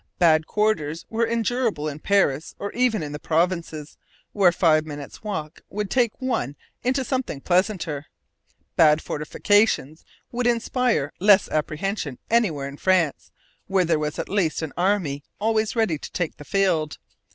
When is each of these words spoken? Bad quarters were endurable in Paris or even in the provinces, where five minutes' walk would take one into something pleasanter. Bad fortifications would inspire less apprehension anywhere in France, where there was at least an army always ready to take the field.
Bad 0.17 0.47
quarters 0.47 1.05
were 1.11 1.27
endurable 1.27 1.87
in 1.87 1.99
Paris 1.99 2.55
or 2.57 2.71
even 2.71 3.03
in 3.03 3.11
the 3.11 3.19
provinces, 3.19 3.99
where 4.33 4.51
five 4.51 4.83
minutes' 4.83 5.21
walk 5.21 5.61
would 5.69 5.91
take 5.91 6.19
one 6.19 6.55
into 6.81 7.03
something 7.03 7.39
pleasanter. 7.39 8.07
Bad 8.75 8.99
fortifications 9.03 10.03
would 10.31 10.47
inspire 10.47 11.13
less 11.19 11.47
apprehension 11.49 12.17
anywhere 12.31 12.67
in 12.67 12.77
France, 12.77 13.31
where 13.67 13.85
there 13.85 13.99
was 13.99 14.17
at 14.17 14.27
least 14.27 14.63
an 14.63 14.73
army 14.75 15.23
always 15.39 15.75
ready 15.75 15.99
to 15.99 16.11
take 16.11 16.37
the 16.37 16.45
field. 16.45 16.97